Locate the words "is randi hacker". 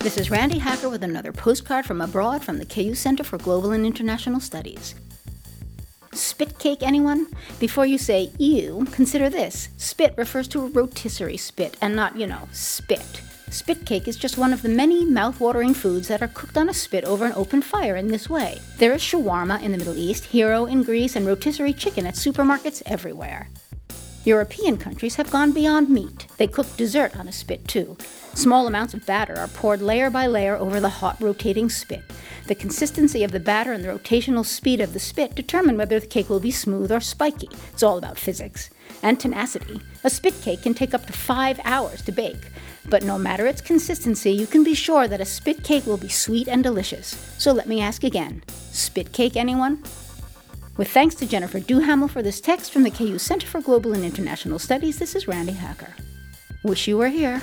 0.16-0.88, 55.16-55.92